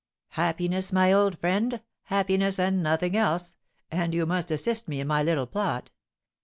[0.29, 3.55] "Happiness, my old friend, happiness, and nothing else;
[3.91, 5.91] and you must assist me in my little plot.